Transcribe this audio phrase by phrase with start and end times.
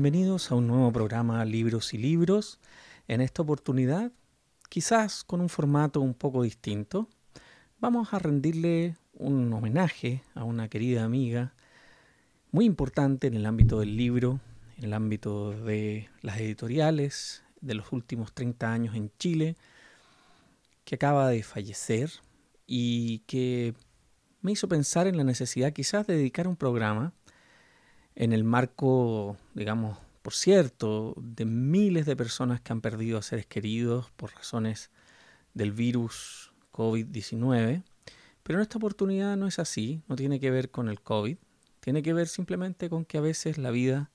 [0.00, 2.60] Bienvenidos a un nuevo programa Libros y Libros.
[3.08, 4.12] En esta oportunidad,
[4.68, 7.08] quizás con un formato un poco distinto,
[7.80, 11.52] vamos a rendirle un homenaje a una querida amiga
[12.52, 14.38] muy importante en el ámbito del libro,
[14.76, 19.56] en el ámbito de las editoriales de los últimos 30 años en Chile,
[20.84, 22.12] que acaba de fallecer
[22.68, 23.74] y que
[24.42, 27.14] me hizo pensar en la necesidad quizás de dedicar un programa
[28.18, 33.46] en el marco, digamos, por cierto, de miles de personas que han perdido a seres
[33.46, 34.90] queridos por razones
[35.54, 37.84] del virus COVID-19.
[38.42, 41.38] Pero en esta oportunidad no es así, no tiene que ver con el COVID,
[41.78, 44.10] tiene que ver simplemente con que a veces la vida,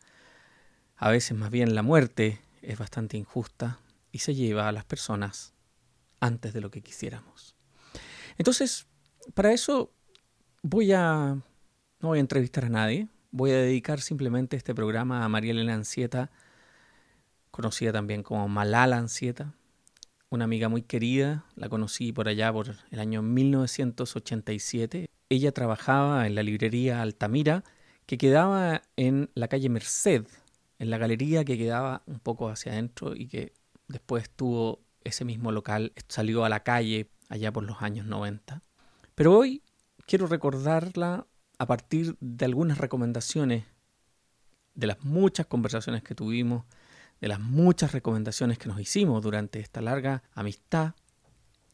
[0.98, 3.80] a veces más bien la muerte, es bastante injusta
[4.12, 5.54] y se lleva a las personas
[6.20, 7.56] antes de lo que quisiéramos.
[8.38, 8.86] Entonces,
[9.34, 9.94] para eso
[10.62, 11.38] voy a
[12.02, 15.74] no voy a entrevistar a nadie, voy a dedicar simplemente este programa a María Elena
[15.74, 16.30] Ancieta,
[17.50, 19.56] conocida también como Malala Ancieta,
[20.30, 25.10] una amiga muy querida, la conocí por allá por el año 1987.
[25.30, 27.64] Ella trabajaba en la librería Altamira,
[28.06, 30.26] que quedaba en la calle Merced,
[30.78, 33.54] en la galería que quedaba un poco hacia adentro y que
[33.88, 38.62] después tuvo ese mismo local, salió a la calle allá por los años 90.
[39.16, 39.64] Pero hoy
[40.06, 41.26] quiero recordarla
[41.64, 43.64] a partir de algunas recomendaciones,
[44.76, 46.66] de las muchas conversaciones que tuvimos,
[47.22, 50.94] de las muchas recomendaciones que nos hicimos durante esta larga amistad,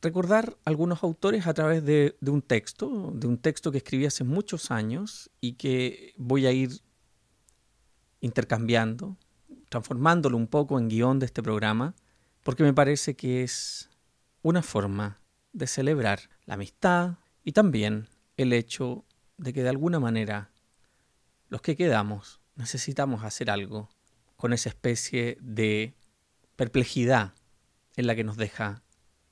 [0.03, 4.23] recordar algunos autores a través de, de, un texto, de un texto que escribí hace
[4.23, 6.69] muchos años y que voy a ir
[8.21, 9.17] intercambiando,
[9.69, 11.95] transformándolo un poco en guion de este programa,
[12.43, 13.89] porque me parece que es
[14.43, 15.17] una forma
[15.51, 19.03] de celebrar la amistad y también el hecho
[19.39, 20.51] de que de alguna manera
[21.47, 23.89] los que quedamos necesitamos hacer algo
[24.35, 25.95] con esa especie de
[26.55, 27.33] perplejidad
[27.95, 28.83] en la que nos deja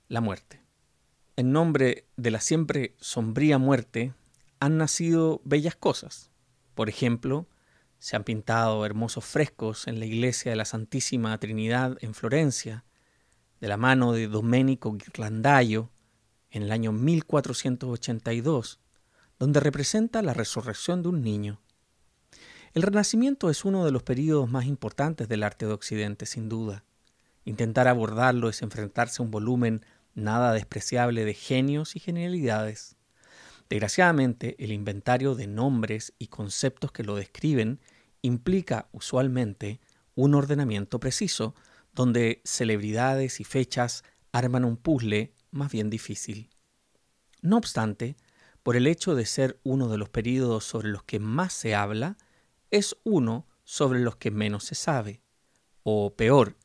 [0.07, 0.61] la muerte.
[1.35, 4.13] En nombre de la siempre sombría muerte
[4.59, 6.31] han nacido bellas cosas.
[6.73, 7.47] Por ejemplo,
[7.99, 12.85] se han pintado hermosos frescos en la iglesia de la Santísima Trinidad en Florencia,
[13.59, 15.91] de la mano de Domenico Ghirlandaio,
[16.49, 18.79] en el año 1482,
[19.39, 21.59] donde representa la resurrección de un niño.
[22.73, 26.83] El Renacimiento es uno de los períodos más importantes del arte de Occidente, sin duda.
[27.45, 32.97] Intentar abordarlo es enfrentarse a un volumen nada despreciable de genios y genialidades.
[33.69, 37.79] Desgraciadamente, el inventario de nombres y conceptos que lo describen
[38.21, 39.79] implica usualmente
[40.15, 41.53] un ordenamiento preciso,
[41.93, 46.49] donde celebridades y fechas arman un puzzle más bien difícil.
[47.41, 48.15] No obstante,
[48.67, 52.17] por el hecho de ser uno de los períodos sobre los que más se habla,
[52.69, 55.21] es uno sobre los que menos se sabe.
[55.83, 56.57] O peor,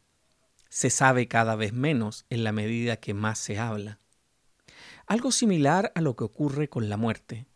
[0.68, 4.00] se sabe cada vez menos en la medida que más se habla.
[5.06, 7.46] Algo similar a lo que ocurre con la muerte.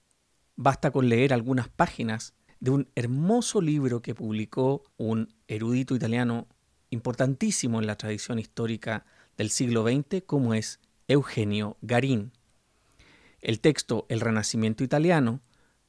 [0.55, 6.47] Basta con leer algunas páginas de un hermoso libro que publicó un erudito italiano
[6.91, 9.06] importantísimo en la tradición histórica
[9.37, 12.36] del siglo XX como es Eugenio Garín.
[13.41, 15.41] El texto El Renacimiento Italiano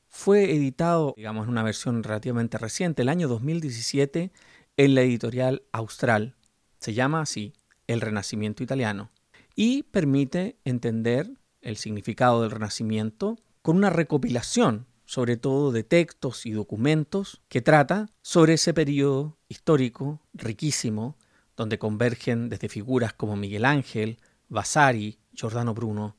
[0.07, 4.31] fue editado, digamos, en una versión relativamente reciente, el año 2017,
[4.77, 6.35] en la editorial Austral.
[6.79, 7.53] Se llama así,
[7.87, 9.11] El Renacimiento Italiano,
[9.55, 11.31] y permite entender
[11.61, 18.09] el significado del Renacimiento con una recopilación, sobre todo de textos y documentos, que trata
[18.21, 21.17] sobre ese periodo histórico riquísimo,
[21.55, 26.15] donde convergen desde figuras como Miguel Ángel, Vasari, Giordano Bruno,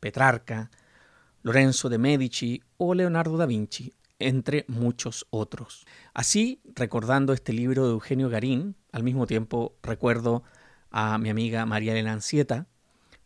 [0.00, 0.70] Petrarca,
[1.42, 5.86] Lorenzo de Medici o Leonardo da Vinci, entre muchos otros.
[6.12, 10.42] Así, recordando este libro de Eugenio Garín, al mismo tiempo recuerdo
[10.90, 12.66] a mi amiga María Elena Ancieta,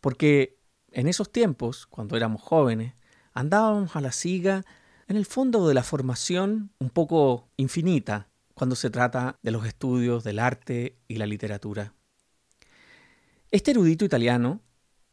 [0.01, 0.59] porque
[0.93, 2.95] en esos tiempos, cuando éramos jóvenes,
[3.33, 4.65] andábamos a la siga
[5.09, 10.23] en el fondo de la formación un poco infinita cuando se trata de los estudios
[10.23, 11.95] del arte y la literatura.
[13.51, 14.61] Este erudito italiano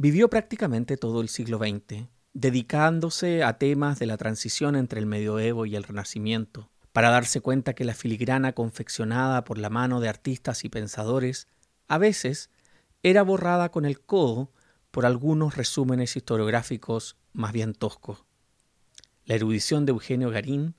[0.02, 5.68] vivió prácticamente todo el siglo XX dedicándose a temas de la transición entre el medioevo
[5.68, 10.66] y el renacimiento, para darse cuenta que la filigrana confeccionada por la mano de artistas
[10.66, 11.48] y pensadores
[11.88, 12.50] a veces
[13.04, 14.52] era borrada con el codo
[14.90, 18.26] por algunos resúmenes historiográficos más bien toscos.
[19.26, 20.74] La erudición de Eugenio Garín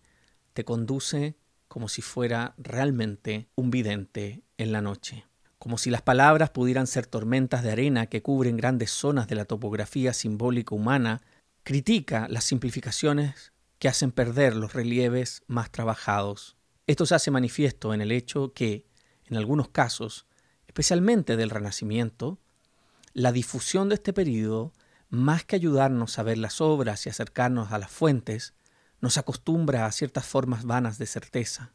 [0.53, 1.37] te conduce
[1.69, 5.27] como si fuera realmente un vidente en la noche,
[5.63, 9.45] como si las palabras pudieran ser tormentas de arena que cubren grandes zonas de la
[9.45, 11.23] topografía simbólica humana
[11.63, 16.57] critica las simplificaciones que hacen perder los relieves más trabajados
[16.89, 18.89] Esto se hace manifiesto en el hecho que,
[19.27, 20.27] en algunos casos,
[20.67, 22.41] especialmente del Renacimiento,
[23.13, 24.73] la difusión de este periodo,
[25.11, 28.55] más que ayudarnos a ver las obras y acercarnos a las fuentes,
[29.01, 31.71] nos acostumbra a ciertas formas vanas de certeza.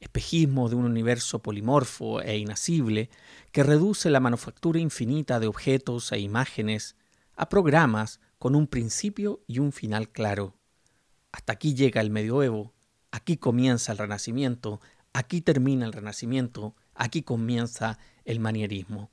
[0.00, 3.10] Espejismo de un universo polimorfo e inacible
[3.52, 6.96] que reduce la manufactura infinita de objetos e imágenes
[7.36, 10.56] a programas con un principio y un final claro.
[11.32, 12.72] Hasta aquí llega el medioevo,
[13.10, 14.80] aquí comienza el renacimiento,
[15.12, 19.10] aquí termina el renacimiento, aquí comienza el manierismo.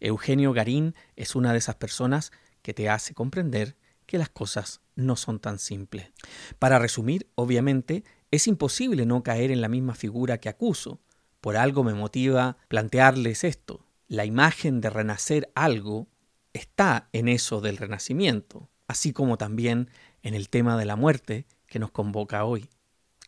[0.00, 2.32] Eugenio Garín es una de esas personas
[2.62, 3.76] que te hace comprender
[4.06, 6.10] que las cosas no son tan simples.
[6.58, 11.00] Para resumir, obviamente, es imposible no caer en la misma figura que acuso.
[11.40, 13.86] Por algo me motiva plantearles esto.
[14.08, 16.08] La imagen de renacer algo
[16.52, 19.90] está en eso del renacimiento, así como también
[20.22, 22.70] en el tema de la muerte que nos convoca hoy.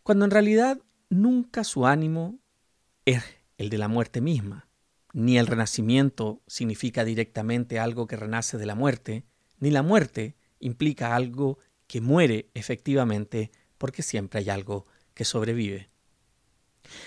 [0.02, 0.78] Cuando en realidad
[1.10, 2.38] nunca su ánimo
[3.04, 3.22] es
[3.58, 4.68] el de la muerte misma,
[5.12, 9.24] ni el renacimiento significa directamente algo que renace de la muerte,
[9.58, 15.88] ni la muerte implica algo que muere efectivamente porque siempre hay algo que sobrevive.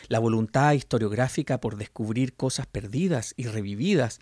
[0.08, 4.20] La voluntad historiográfica por descubrir cosas perdidas y revividas,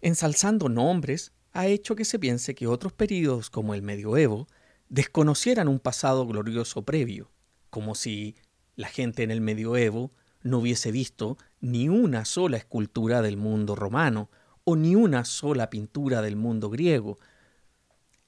[0.00, 4.46] ensalzando nombres, ha hecho que se piense que otros períodos como el medioevo
[4.88, 7.30] desconocieran un pasado glorioso previo,
[7.70, 8.36] como si
[8.74, 14.30] la gente en el medioevo no hubiese visto ni una sola escultura del mundo romano
[14.64, 17.18] o ni una sola pintura del mundo griego.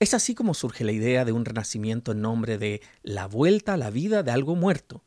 [0.00, 3.77] Es así como surge la idea de un renacimiento en nombre de la vuelta a
[3.77, 5.03] la vida de algo muerto,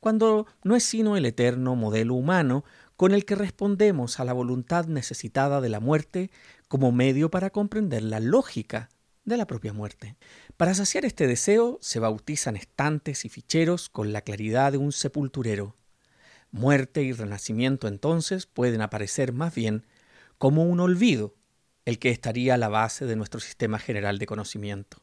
[0.00, 2.62] cuando no es sino el eterno modelo humano
[2.96, 6.30] con el que respondemos a la voluntad necesitada de la muerte
[6.68, 8.90] como medio para comprender la lógica
[9.24, 10.14] de la propia muerte.
[10.58, 15.74] Para saciar este deseo se bautizan estantes y ficheros con la claridad de un sepulturero.
[16.50, 19.86] Muerte y renacimiento entonces pueden aparecer más bien
[20.36, 21.34] como un olvido,
[21.84, 25.02] el que estaría a la base de nuestro sistema general de conocimiento.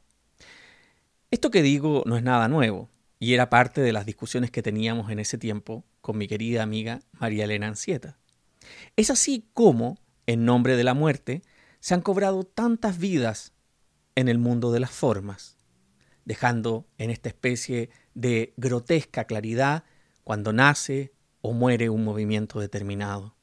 [1.29, 2.89] Esto que digo no es nada nuevo,
[3.19, 7.01] y era parte de las discusiones que teníamos en ese tiempo con mi querida amiga
[7.11, 8.17] María Elena Ancieta.
[8.95, 11.43] Es así como, en nombre de la muerte,
[11.79, 13.53] se han cobrado tantas vidas
[14.15, 15.57] en el mundo de las formas,
[16.25, 19.83] dejando en esta especie de grotesca claridad
[20.23, 23.35] cuando nace o muere un movimiento determinado.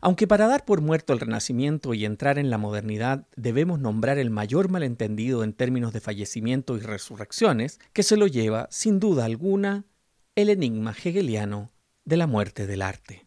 [0.00, 4.30] Aunque para dar por muerto el Renacimiento y entrar en la modernidad debemos nombrar el
[4.30, 9.84] mayor malentendido en términos de fallecimiento y resurrecciones, que se lo lleva, sin duda alguna,
[10.36, 11.70] el enigma hegeliano
[12.04, 13.26] de la muerte del arte.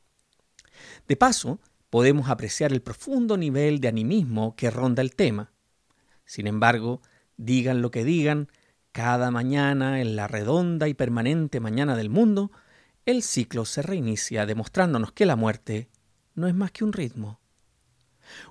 [1.07, 1.59] De paso,
[1.89, 5.51] podemos apreciar el profundo nivel de animismo que ronda el tema.
[6.25, 7.01] Sin embargo,
[7.35, 8.47] digan lo que digan,
[8.93, 12.51] cada mañana en la redonda y permanente mañana del mundo,
[13.05, 15.89] el ciclo se reinicia demostrándonos que la muerte
[16.41, 17.39] no es más que un ritmo.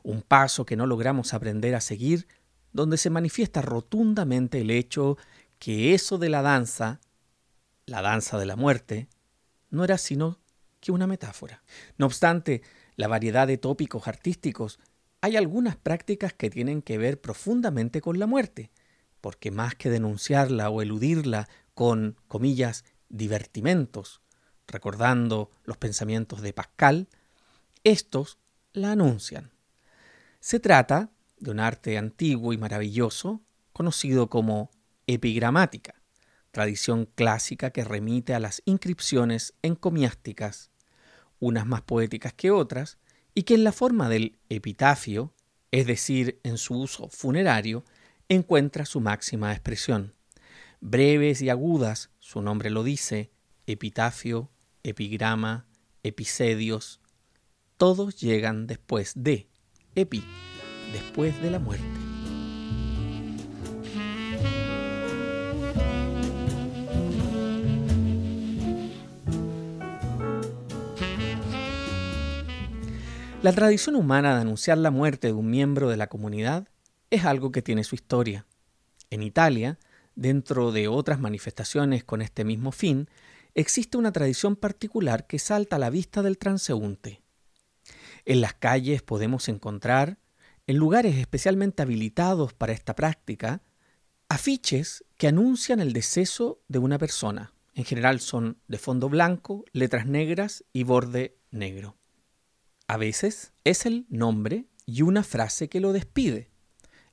[0.02, 2.26] Un paso que no logramos aprender a seguir,
[2.72, 5.18] donde se manifiesta rotundamente el hecho
[5.58, 7.00] que eso de la danza,
[7.86, 9.08] la danza de la muerte,
[9.68, 10.38] no era sino
[10.80, 11.62] que una metáfora.
[11.98, 12.62] No obstante,
[12.96, 14.78] la variedad de tópicos artísticos,
[15.20, 18.70] hay algunas prácticas que tienen que ver profundamente con la muerte,
[19.20, 24.22] porque más que denunciarla o eludirla con, comillas, divertimentos,
[24.66, 27.08] recordando los pensamientos de Pascal,
[27.84, 28.38] estos
[28.72, 29.52] la anuncian.
[30.40, 34.70] Se trata de un arte antiguo y maravilloso conocido como
[35.06, 36.02] epigramática,
[36.50, 40.70] tradición clásica que remite a las inscripciones encomiásticas,
[41.38, 42.98] unas más poéticas que otras,
[43.34, 45.32] y que en la forma del epitafio,
[45.70, 47.84] es decir, en su uso funerario,
[48.28, 50.14] encuentra su máxima expresión.
[50.80, 53.30] Breves y agudas, su nombre lo dice,
[53.66, 54.50] epitafio,
[54.82, 55.66] epigrama,
[56.02, 56.99] episedios,
[57.80, 59.48] todos llegan después de,
[59.94, 60.22] epi,
[60.92, 61.82] después de la muerte.
[73.42, 76.68] La tradición humana de anunciar la muerte de un miembro de la comunidad
[77.08, 78.44] es algo que tiene su historia.
[79.08, 79.78] En Italia,
[80.14, 83.08] dentro de otras manifestaciones con este mismo fin,
[83.54, 87.22] existe una tradición particular que salta a la vista del transeúnte.
[88.30, 90.16] En las calles podemos encontrar,
[90.68, 93.60] en lugares especialmente habilitados para esta práctica,
[94.28, 97.52] afiches que anuncian el deceso de una persona.
[97.74, 101.96] En general son de fondo blanco, letras negras y borde negro.
[102.86, 106.52] A veces es el nombre y una frase que lo despide.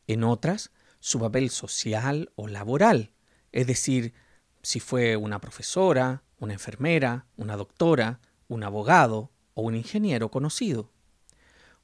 [0.06, 0.70] En otras,
[1.00, 3.12] su papel social o laboral,
[3.52, 4.14] es decir,
[4.62, 10.92] si fue una profesora, una enfermera, una doctora, un abogado o un ingeniero conocido.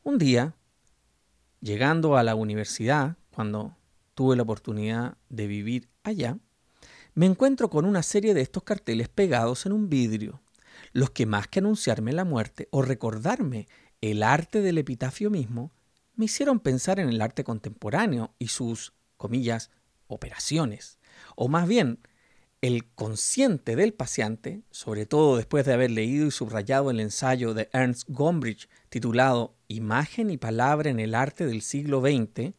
[0.06, 0.54] Un día,
[1.62, 3.78] llegando a la universidad, cuando
[4.16, 6.38] tuve la oportunidad de vivir allá,
[7.14, 10.42] me encuentro con una serie de estos carteles pegados en un vidrio,
[10.92, 13.70] los que más que anunciarme la muerte o recordarme
[14.02, 15.72] el arte del epitafio mismo,
[16.16, 19.72] me hicieron pensar en el arte contemporáneo y sus, comillas,
[20.08, 21.00] operaciones,
[21.38, 22.00] o más bien
[22.64, 27.70] el consciente del paciente, sobre todo después de haber leído y subrayado el ensayo de
[27.74, 32.54] Ernst Gombrich titulado Imagen y Palabra en el Arte del siglo XX,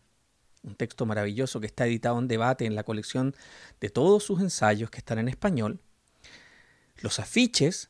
[0.62, 3.34] un texto maravilloso que está editado en debate en la colección
[3.80, 5.80] de todos sus ensayos que están en español,
[6.96, 7.88] los afiches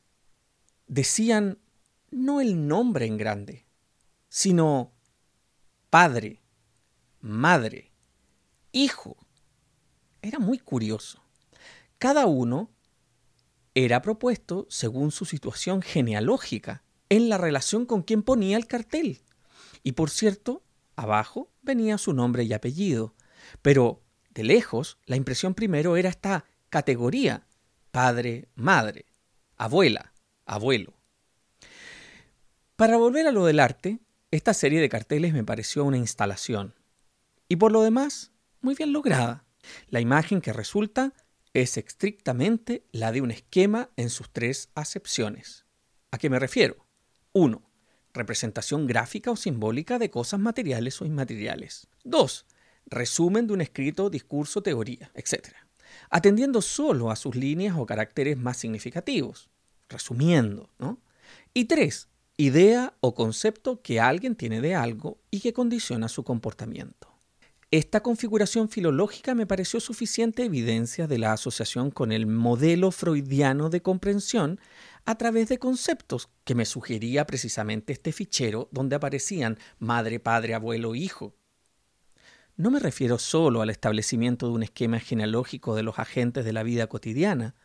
[0.87, 1.59] decían
[2.13, 3.67] no el nombre en grande,
[4.29, 4.93] sino
[5.91, 6.41] padre,
[7.21, 7.91] madre,
[8.71, 9.17] hijo.
[10.23, 11.24] Era muy curioso.
[12.05, 12.71] Cada uno
[13.75, 19.23] era propuesto según su situación genealógica, en la relación con quien ponía el cartel.
[19.83, 20.63] Y por cierto,
[20.97, 23.15] abajo venía su nombre y apellido.
[23.63, 27.47] Pero de lejos, la impresión primero era esta categoría,
[27.91, 29.07] padre, madre,
[29.57, 30.13] abuela,
[30.45, 30.93] abuelo.
[32.77, 36.75] Para volver a lo del arte, esta serie de carteles me pareció una instalación.
[37.49, 38.31] Y por lo demás,
[38.61, 39.47] muy bien lograda.
[39.89, 41.15] La imagen que resulta
[41.55, 45.65] es estrictamente la de un esquema en sus tres acepciones.
[46.11, 46.85] ¿A qué me refiero?
[47.33, 47.63] 1.
[48.13, 51.87] Representación gráfica o simbólica de cosas materiales o inmateriales.
[52.03, 52.47] 2.
[52.87, 55.55] Resumen de un escrito, discurso, teoría, etc.
[56.11, 59.49] Atendiendo solo a sus líneas o caracteres más significativos.
[59.89, 61.01] Resumiendo, ¿no?
[61.55, 62.09] Y 3.
[62.37, 67.14] Idea o concepto que alguien tiene de algo y que condiciona su comportamiento.
[67.75, 73.83] Esta configuración filológica me pareció suficiente evidencia de la asociación con el modelo freudiano de
[73.83, 74.61] comprensión
[75.05, 80.95] a través de conceptos que me sugería precisamente este fichero donde aparecían madre, padre, abuelo,
[80.95, 81.35] hijo.
[82.57, 86.63] No me refiero solo al establecimiento de un esquema genealógico de los agentes de la
[86.63, 87.57] vida cotidiana,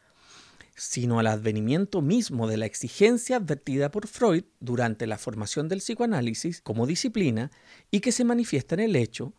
[0.76, 6.62] sino al advenimiento mismo de la exigencia advertida por Freud durante la formación del psicoanálisis
[6.64, 7.52] como disciplina
[7.92, 9.36] y que se manifiesta en el hecho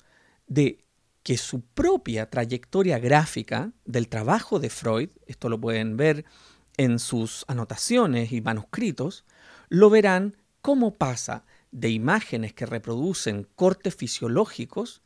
[0.51, 0.85] de
[1.23, 6.25] que su propia trayectoria gráfica del trabajo de Freud, esto lo pueden ver
[6.77, 9.25] en sus anotaciones y manuscritos,
[9.69, 15.03] lo verán cómo pasa de imágenes que reproducen cortes fisiológicos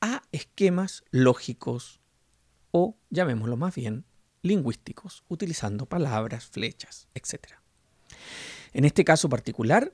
[0.00, 2.00] a esquemas lógicos
[2.70, 4.04] o, llamémoslo más bien,
[4.42, 7.54] lingüísticos, utilizando palabras, flechas, etc.
[8.72, 9.92] En este caso particular,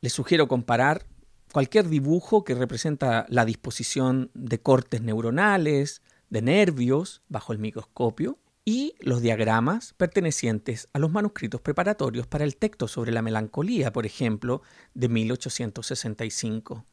[0.00, 1.06] les sugiero comparar
[1.52, 8.94] cualquier dibujo que representa la disposición de cortes neuronales, de nervios bajo el microscopio y
[8.98, 14.62] los diagramas pertenecientes a los manuscritos preparatorios para el texto sobre la melancolía, por ejemplo,
[14.92, 16.84] de 1865.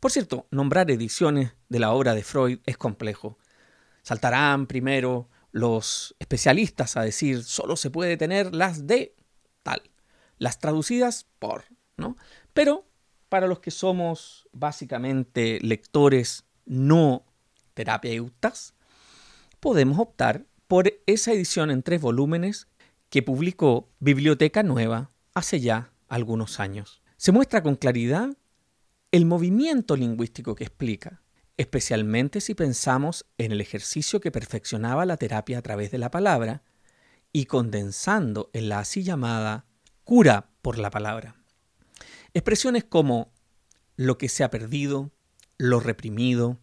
[0.00, 3.38] Por cierto, nombrar ediciones de la obra de Freud es complejo.
[4.02, 9.14] Saltarán primero los especialistas a decir solo se puede tener las de
[9.62, 9.82] tal,
[10.36, 11.64] las traducidas por,
[11.96, 12.16] ¿no?
[12.52, 12.86] Pero
[13.34, 17.26] para los que somos básicamente lectores no
[17.74, 18.74] terapeutas,
[19.58, 22.68] podemos optar por esa edición en tres volúmenes
[23.10, 27.02] que publicó Biblioteca Nueva hace ya algunos años.
[27.16, 28.36] Se muestra con claridad
[29.10, 31.20] el movimiento lingüístico que explica,
[31.56, 36.62] especialmente si pensamos en el ejercicio que perfeccionaba la terapia a través de la palabra
[37.32, 39.66] y condensando en la así llamada
[40.04, 41.43] cura por la palabra.
[42.36, 43.32] Expresiones como
[43.94, 45.12] lo que se ha perdido,
[45.56, 46.58] lo reprimido,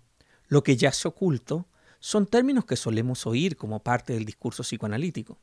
[0.49, 1.69] lo que yace oculto,
[2.01, 5.39] son términos que solemos oír como parte del discurso psicoanalítico,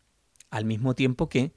[0.50, 1.54] al mismo tiempo que,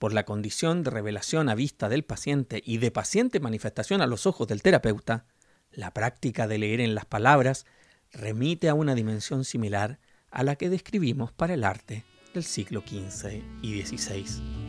[0.00, 4.26] por la condición de revelación a vista del paciente y de paciente manifestación a los
[4.26, 5.26] ojos del terapeuta,
[5.70, 7.66] la práctica de leer en las palabras
[8.10, 10.00] remite a una dimensión similar
[10.32, 14.67] a la que describimos para el arte del siglo XV y XVI.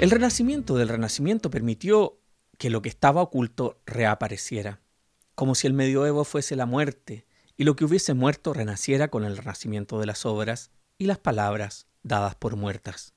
[0.00, 2.18] El renacimiento del renacimiento permitió
[2.56, 4.80] que lo que estaba oculto reapareciera,
[5.34, 7.26] como si el medioevo fuese la muerte
[7.58, 11.86] y lo que hubiese muerto renaciera con el renacimiento de las obras y las palabras
[12.02, 13.12] dadas por muertas.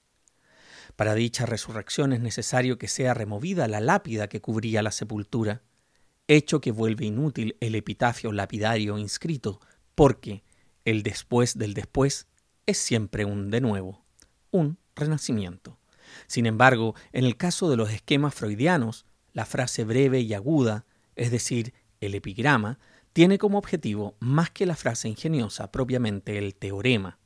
[0.98, 5.62] Para dicha resurrección es necesario que sea removida la lápida que cubría la sepultura,
[6.28, 9.62] hecho que vuelve inútil el epitafio lapidario inscrito,
[9.96, 10.44] porque
[10.84, 12.28] el después del después
[12.66, 14.04] es siempre un de nuevo,
[14.52, 15.80] un renacimiento.
[16.28, 21.32] Sin embargo, en el caso de los esquemas freudianos, la frase breve y aguda es
[21.32, 22.80] decir, el epigrama,
[23.14, 27.20] tiene como objetivo más que la frase ingeniosa propiamente el teorema.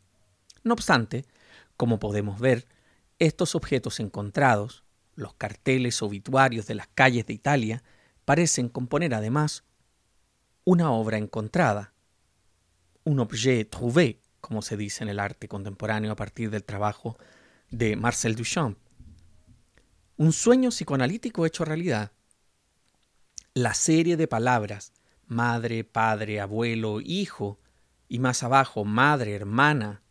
[0.63, 1.25] No obstante,
[1.77, 2.67] como podemos ver,
[3.19, 4.83] estos objetos encontrados,
[5.15, 7.83] los carteles obituarios de las calles de Italia,
[8.25, 9.63] parecen componer además
[10.65, 11.93] una obra encontrada,
[13.05, 17.17] un objet trouvé, como se dice en el arte contemporáneo a partir del trabajo
[17.69, 18.77] de Marcel Duchamp.
[20.15, 22.11] Un sueño psicoanalítico hecho realidad.
[23.53, 24.93] La serie de palabras
[25.27, 27.59] madre, padre, abuelo, hijo,
[28.07, 30.01] y más abajo madre, hermana,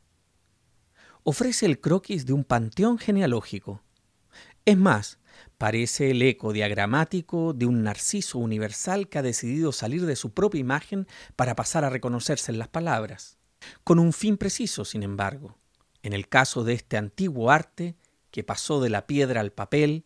[1.23, 3.83] ofrece el croquis de un panteón genealógico.
[4.65, 5.19] Es más,
[5.59, 10.61] parece el eco diagramático de un narciso universal que ha decidido salir de su propia
[10.61, 13.39] imagen para pasar a reconocerse en las palabras,
[13.83, 15.57] con un fin preciso, sin embargo.
[16.07, 17.97] En el caso de este antiguo arte,
[18.31, 20.05] que pasó de la piedra al papel,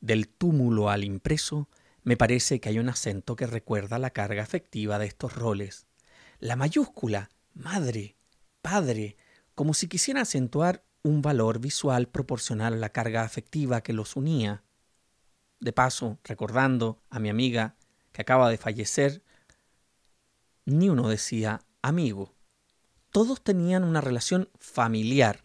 [0.00, 1.68] del túmulo al impreso,
[2.04, 5.88] me parece que hay un acento que recuerda la carga afectiva de estos roles.
[6.38, 8.14] La mayúscula, madre,
[8.60, 9.16] padre,
[9.56, 14.62] como si quisiera acentuar un valor visual proporcional a la carga afectiva que los unía.
[15.58, 17.74] De paso, recordando a mi amiga
[18.12, 19.24] que acaba de fallecer,
[20.66, 22.32] ni uno decía amigo.
[23.12, 25.44] Todos tenían una relación familiar,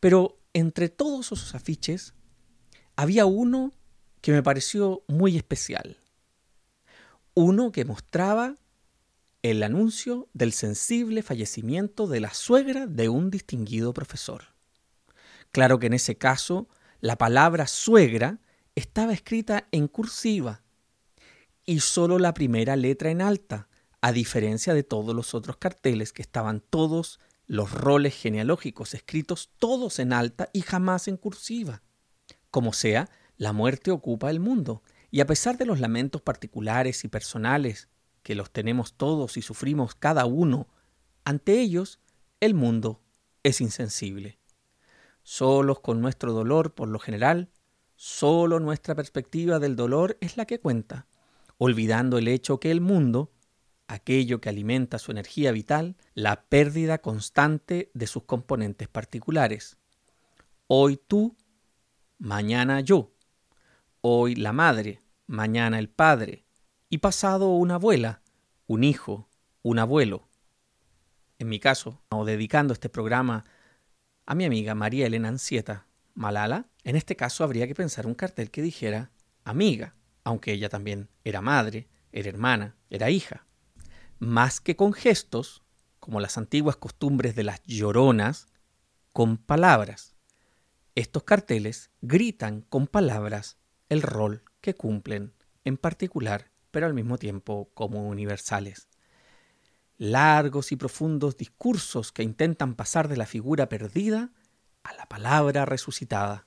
[0.00, 2.14] pero entre todos esos afiches
[2.96, 3.74] había uno
[4.22, 5.98] que me pareció muy especial.
[7.34, 8.56] Uno que mostraba
[9.42, 14.44] el anuncio del sensible fallecimiento de la suegra de un distinguido profesor.
[15.50, 16.68] Claro que en ese caso
[17.00, 18.38] la palabra suegra
[18.74, 20.62] estaba escrita en cursiva
[21.66, 23.68] y solo la primera letra en alta,
[24.02, 30.00] a diferencia de todos los otros carteles que estaban todos los roles genealógicos escritos todos
[30.00, 31.82] en alta y jamás en cursiva.
[32.50, 37.08] Como sea, la muerte ocupa el mundo, y a pesar de los lamentos particulares y
[37.08, 37.88] personales
[38.22, 40.68] que los tenemos todos y sufrimos cada uno,
[41.24, 42.00] ante ellos
[42.40, 43.02] el mundo
[43.42, 44.38] es insensible.
[45.22, 47.50] Solos con nuestro dolor, por lo general,
[47.94, 51.06] solo nuestra perspectiva del dolor es la que cuenta,
[51.58, 53.30] olvidando el hecho que el mundo,
[53.92, 59.76] aquello que alimenta su energía vital, la pérdida constante de sus componentes particulares.
[60.66, 61.36] Hoy tú,
[62.18, 63.12] mañana yo.
[64.00, 66.46] Hoy la madre, mañana el padre,
[66.88, 68.22] y pasado una abuela,
[68.66, 69.28] un hijo,
[69.60, 70.26] un abuelo.
[71.38, 73.44] En mi caso, o dedicando este programa
[74.24, 78.50] a mi amiga María Elena Ancieta Malala, en este caso habría que pensar un cartel
[78.50, 79.10] que dijera
[79.44, 83.44] amiga, aunque ella también era madre, era hermana, era hija.
[84.22, 85.64] Más que con gestos,
[85.98, 88.46] como las antiguas costumbres de las lloronas,
[89.12, 90.14] con palabras.
[90.94, 93.56] Estos carteles gritan con palabras
[93.88, 98.86] el rol que cumplen, en particular pero al mismo tiempo como universales.
[99.98, 104.30] Largos y profundos discursos que intentan pasar de la figura perdida
[104.84, 106.46] a la palabra resucitada.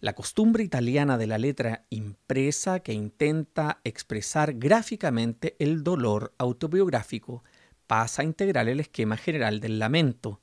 [0.00, 7.44] La costumbre italiana de la letra impresa que intenta expresar gráficamente el dolor autobiográfico
[7.86, 10.40] pasa a integrar el esquema general del lamento,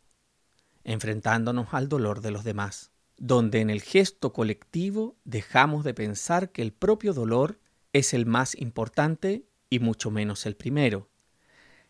[0.83, 6.61] enfrentándonos al dolor de los demás, donde en el gesto colectivo dejamos de pensar que
[6.61, 7.59] el propio dolor
[7.93, 11.09] es el más importante y mucho menos el primero.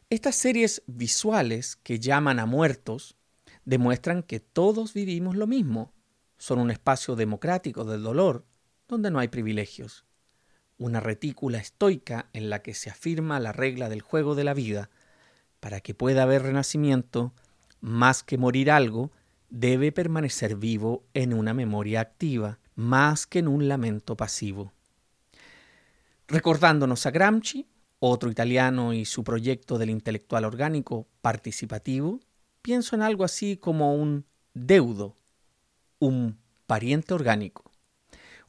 [0.10, 3.18] Estas series visuales que llaman a muertos
[3.66, 5.92] demuestran que todos vivimos lo mismo.
[6.38, 8.46] Son un espacio democrático del dolor,
[8.88, 10.06] donde no hay privilegios.
[10.78, 14.90] Una retícula estoica en la que se afirma la regla del juego de la vida.
[15.60, 17.34] Para que pueda haber renacimiento,
[17.82, 19.12] más que morir algo,
[19.50, 24.72] debe permanecer vivo en una memoria activa, más que en un lamento pasivo.
[26.28, 27.66] Recordándonos a Gramsci,
[28.00, 32.20] otro italiano y su proyecto del intelectual orgánico participativo,
[32.62, 35.16] pienso en algo así como un deudo,
[36.00, 37.72] un pariente orgánico,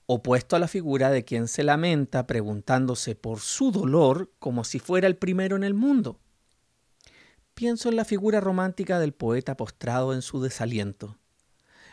[0.07, 5.07] opuesto a la figura de quien se lamenta preguntándose por su dolor como si fuera
[5.07, 6.21] el primero en el mundo.
[7.55, 11.19] Pienso en la figura romántica del poeta postrado en su desaliento.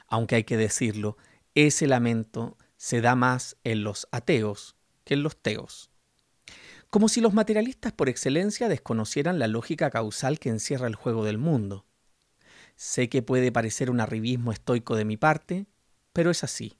[0.07, 1.17] Aunque hay que decirlo,
[1.55, 5.89] ese lamento se da más en los ateos que en los teos.
[6.89, 11.37] Como si los materialistas por excelencia desconocieran la lógica causal que encierra el juego del
[11.37, 11.85] mundo.
[12.75, 15.65] Sé que puede parecer un arribismo estoico de mi parte,
[16.13, 16.77] pero es así.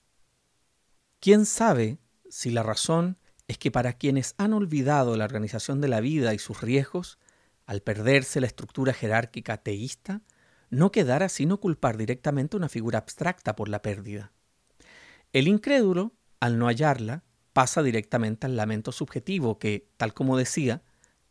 [1.19, 6.01] ¿Quién sabe si la razón es que para quienes han olvidado la organización de la
[6.01, 7.19] vida y sus riesgos,
[7.65, 10.21] al perderse la estructura jerárquica teísta,
[10.69, 14.33] no quedara sino culpar directamente una figura abstracta por la pérdida?
[15.31, 20.83] El incrédulo, al no hallarla, pasa directamente al lamento subjetivo que, tal como decía,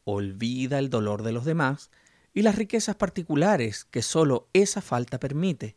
[0.04, 1.90] olvida el dolor de los demás
[2.34, 5.76] y las riquezas particulares que sólo esa falta permite,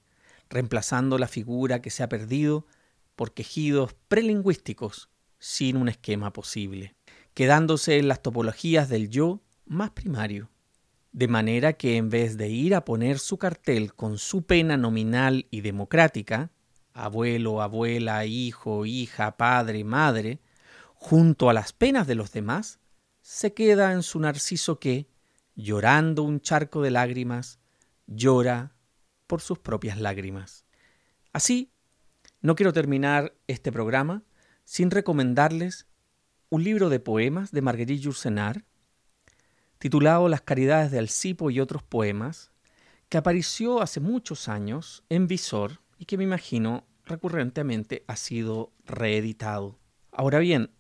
[0.50, 2.66] reemplazando la figura que se ha perdido
[3.16, 6.96] por quejidos prelingüísticos sin un esquema posible,
[7.34, 10.50] quedándose en las topologías del yo más primario.
[11.12, 15.48] De manera que en vez de ir a poner su cartel con su pena nominal
[15.52, 16.52] y democrática,
[16.94, 20.42] abuelo, abuela, hijo, hija, padre, madre,
[20.96, 22.80] junto a las penas de los demás,
[23.22, 25.08] se queda en su narciso que,
[25.58, 27.60] llorando un charco de lágrimas,
[28.06, 28.76] llora
[29.26, 30.66] por sus propias lágrimas.
[31.34, 31.74] Así,
[32.42, 34.24] no quiero terminar este programa
[34.64, 35.88] sin recomendarles
[36.50, 38.64] un libro de poemas de Marguerite Yourcenar,
[39.80, 42.52] titulado Las caridades de Alcipo y otros poemas,
[43.10, 49.80] que apareció hace muchos años en Visor y que me imagino recurrentemente ha sido reeditado.
[50.12, 50.72] Ahora bien,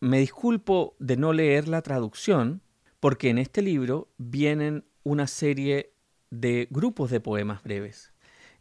[0.00, 2.62] me disculpo de no leer la traducción,
[3.04, 5.92] porque en este libro vienen una serie
[6.30, 8.14] de grupos de poemas breves.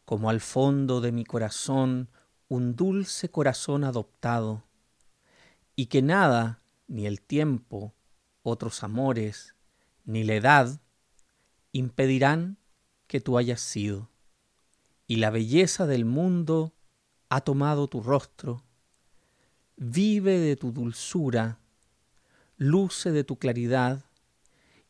[0.06, 2.08] como al fondo de mi corazón
[2.48, 4.64] un dulce corazón adoptado,
[5.76, 7.92] y que nada, ni el tiempo,
[8.42, 9.54] otros amores,
[10.06, 10.80] ni la edad,
[11.70, 12.56] impedirán
[13.08, 14.08] que tú hayas sido.
[15.06, 16.72] Y la belleza del mundo
[17.28, 18.64] ha tomado tu rostro,
[19.76, 21.60] vive de tu dulzura,
[22.56, 24.06] luce de tu claridad,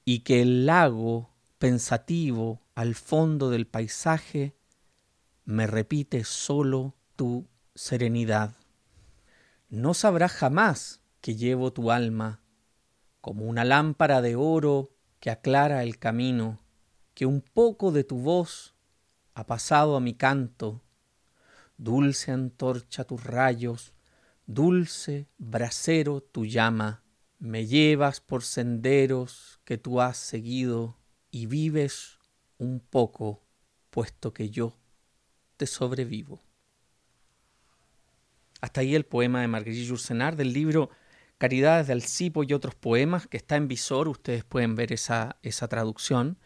[0.05, 4.55] y que el lago pensativo al fondo del paisaje
[5.45, 8.55] me repite solo tu serenidad.
[9.69, 12.41] No sabrás jamás que llevo tu alma
[13.21, 16.61] como una lámpara de oro que aclara el camino,
[17.15, 18.77] que un poco de tu voz
[19.35, 20.85] ha pasado a mi canto,
[21.79, 23.93] dulce antorcha tus rayos,
[24.47, 27.03] dulce brasero tu llama,
[27.41, 30.97] me llevas por senderos que tú has seguido
[31.33, 32.18] y vives
[32.59, 33.43] un poco,
[33.91, 34.77] puesto que yo
[35.57, 36.43] te sobrevivo.
[38.61, 40.91] Hasta ahí el poema de Marguerite Yourcenar del libro
[41.39, 44.09] Caridades de Alcipo y otros poemas que está en visor.
[44.09, 46.37] Ustedes pueden ver esa, esa traducción.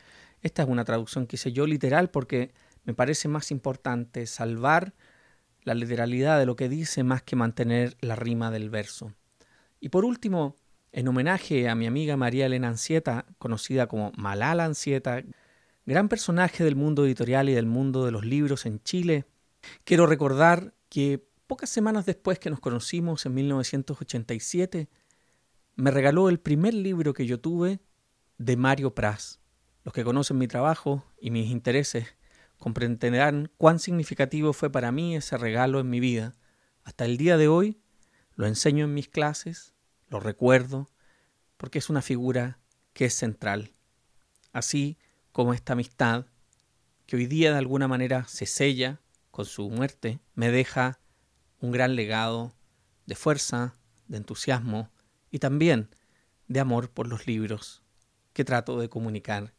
[0.43, 2.53] Esta es una traducción que hice yo literal porque
[2.85, 4.93] me parece más importante salvar
[5.63, 9.15] la literalidad de lo que dice más que mantener la rima del verso.
[9.81, 10.57] Y por último,
[10.91, 15.23] en homenaje a mi amiga María Elena Ancieta, conocida como Malala Ancieta,
[15.87, 19.25] gran personaje del mundo editorial y del mundo de los libros en Chile,
[19.85, 24.89] quiero recordar que pocas semanas después que nos conocimos en 1987,
[25.75, 27.81] me regaló el primer libro que yo tuve
[28.39, 29.41] de Mario Pras.
[29.85, 32.15] Los que conocen mi trabajo y mis intereses
[32.59, 36.35] comprenderán cuán significativo fue para mí ese regalo en mi vida.
[36.85, 37.81] Hasta el día de hoy
[38.35, 39.75] lo enseño en mis clases,
[40.09, 40.89] lo recuerdo,
[41.57, 42.61] porque es una figura
[42.93, 43.73] que es central.
[44.53, 44.99] Así
[45.33, 46.27] cómo esta amistad,
[47.07, 51.01] que hoy día de alguna manera se sella con su muerte, me deja
[51.61, 52.55] un gran legado
[53.07, 53.75] de fuerza,
[54.09, 54.91] de entusiasmo
[55.31, 55.89] y también
[56.49, 57.83] de amor por los libros
[58.33, 59.55] que trato de comunicar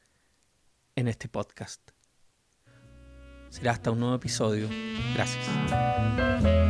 [0.95, 1.81] en este podcast.
[3.49, 4.67] Será hasta un nuevo episodio.
[5.13, 6.62] Gracias.